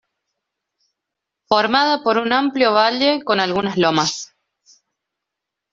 [1.47, 4.33] Formada por un amplio valle con algunas lomas.